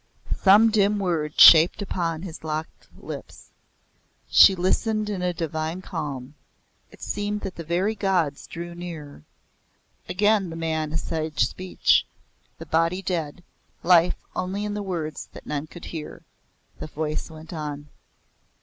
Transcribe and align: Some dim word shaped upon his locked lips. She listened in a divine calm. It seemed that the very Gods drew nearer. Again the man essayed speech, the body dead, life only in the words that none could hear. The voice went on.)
Some 0.41 0.71
dim 0.71 0.97
word 0.97 1.39
shaped 1.39 1.79
upon 1.79 2.23
his 2.23 2.43
locked 2.43 2.87
lips. 2.97 3.49
She 4.27 4.55
listened 4.55 5.11
in 5.11 5.21
a 5.21 5.31
divine 5.31 5.83
calm. 5.83 6.33
It 6.89 7.03
seemed 7.03 7.41
that 7.41 7.53
the 7.55 7.63
very 7.63 7.93
Gods 7.93 8.47
drew 8.47 8.73
nearer. 8.73 9.21
Again 10.09 10.49
the 10.49 10.55
man 10.55 10.91
essayed 10.91 11.39
speech, 11.39 12.07
the 12.57 12.65
body 12.65 13.03
dead, 13.03 13.43
life 13.83 14.15
only 14.35 14.65
in 14.65 14.73
the 14.73 14.81
words 14.81 15.29
that 15.33 15.45
none 15.45 15.67
could 15.67 15.85
hear. 15.93 16.23
The 16.79 16.87
voice 16.87 17.29
went 17.29 17.53
on.) 17.53 17.89